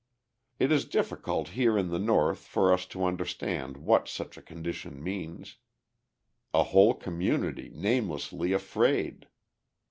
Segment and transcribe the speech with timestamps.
[0.57, 5.03] It is difficult here in the North for us to understand what such a condition
[5.03, 5.57] means:
[6.55, 9.27] a whole community namelessly afraid!